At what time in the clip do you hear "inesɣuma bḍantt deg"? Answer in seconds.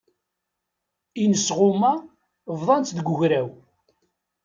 1.23-3.07